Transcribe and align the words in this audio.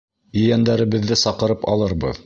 Ейәндәребеҙҙе 0.43 1.19
саҡырып 1.27 1.73
алырбыҙ... 1.77 2.19